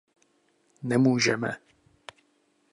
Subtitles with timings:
[0.83, 1.57] Nemůžeme.